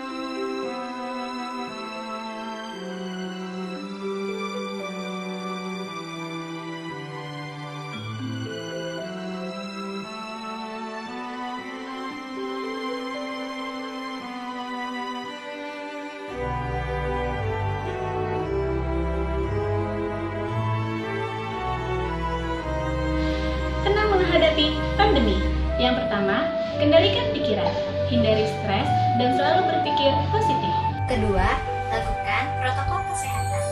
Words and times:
Yang 25.76 26.00
pertama, 26.00 26.48
kendalikan 26.80 27.36
pikiran, 27.36 27.68
hindari 28.08 28.48
stres, 28.48 28.88
dan 29.20 29.36
selalu 29.36 29.68
berpikir 29.68 30.08
positif. 30.32 30.72
Kedua, 31.04 31.44
lakukan 31.92 32.44
protokol 32.64 33.04
kesehatan. 33.12 33.64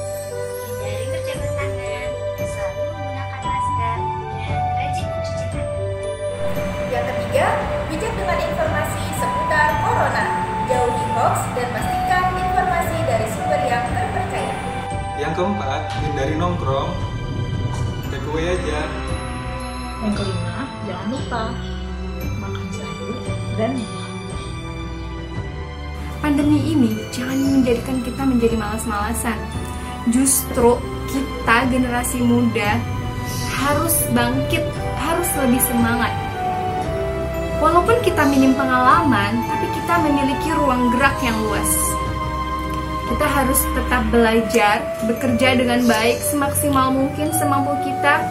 Hindari 0.69 1.05
berjabat 1.09 1.53
tangan, 1.57 2.09
selalu 2.45 2.83
menggunakan 2.93 3.41
masker, 3.41 3.99
dan 4.37 4.61
rajin 4.77 5.07
mencuci 5.09 5.47
tangan. 5.49 5.69
Yang 6.93 7.05
ketiga, 7.09 7.47
bijak 7.89 8.13
dengan 8.21 8.39
informasi 8.52 9.02
seputar 9.16 9.69
corona. 9.80 10.27
Jauhi 10.68 11.05
hoax 11.16 11.37
dan 11.57 11.68
pastikan 11.73 12.24
informasi 12.37 12.96
dari 13.09 13.27
sumber 13.33 13.61
yang 13.65 13.85
terpercaya. 13.89 14.57
Yang 15.16 15.33
keempat, 15.41 15.80
hindari 16.05 16.37
nongkrong. 16.37 16.93
Take 18.13 18.29
away 18.29 18.61
aja. 18.61 18.80
Yang 20.05 20.13
kelima, 20.21 20.68
jangan 20.85 21.07
lupa 21.09 21.43
dan. 23.57 23.74
Pandemi 26.24 26.57
ini 26.73 26.97
jangan 27.13 27.37
menjadikan 27.37 28.01
kita 28.01 28.23
menjadi 28.24 28.57
malas-malasan. 28.57 29.37
Justru 30.09 30.80
kita 31.13 31.57
generasi 31.69 32.24
muda 32.24 32.80
harus 33.61 33.95
bangkit, 34.16 34.65
harus 35.01 35.29
lebih 35.45 35.61
semangat. 35.69 36.13
Walaupun 37.61 37.96
kita 38.05 38.24
minim 38.29 38.52
pengalaman, 38.57 39.41
tapi 39.49 39.66
kita 39.73 39.95
memiliki 40.05 40.49
ruang 40.57 40.93
gerak 40.96 41.16
yang 41.24 41.37
luas. 41.45 41.73
Kita 43.05 43.27
harus 43.29 43.61
tetap 43.77 44.02
belajar, 44.09 44.80
bekerja 45.05 45.61
dengan 45.61 45.85
baik 45.85 46.18
semaksimal 46.24 46.89
mungkin 46.93 47.29
semampu 47.37 47.73
kita, 47.85 48.27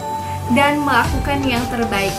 dan 0.52 0.82
melakukan 0.82 1.40
yang 1.46 1.62
terbaik. 1.70 2.12